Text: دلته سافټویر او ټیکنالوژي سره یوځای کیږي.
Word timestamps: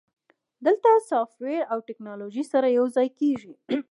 دلته 0.65 0.89
سافټویر 1.09 1.61
او 1.71 1.77
ټیکنالوژي 1.87 2.43
سره 2.51 2.67
یوځای 2.79 3.07
کیږي. 3.19 3.53